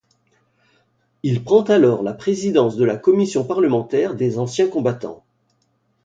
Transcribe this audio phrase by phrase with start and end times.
[1.21, 5.23] Il prend alors la présidence de la commission parlementaire des Anciens combattants.